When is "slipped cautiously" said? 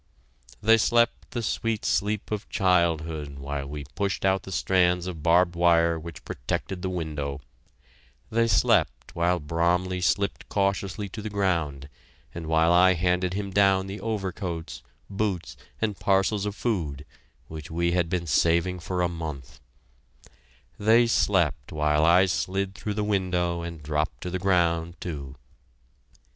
10.01-11.07